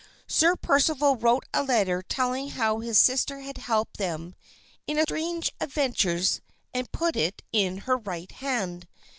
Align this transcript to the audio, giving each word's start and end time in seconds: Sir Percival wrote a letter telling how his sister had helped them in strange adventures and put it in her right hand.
Sir 0.25 0.55
Percival 0.55 1.15
wrote 1.15 1.45
a 1.53 1.61
letter 1.61 2.01
telling 2.01 2.49
how 2.49 2.79
his 2.79 2.97
sister 2.97 3.41
had 3.41 3.59
helped 3.59 3.97
them 3.97 4.33
in 4.87 4.99
strange 5.03 5.51
adventures 5.59 6.41
and 6.73 6.91
put 6.91 7.15
it 7.15 7.43
in 7.53 7.77
her 7.85 7.97
right 7.97 8.31
hand. 8.31 8.87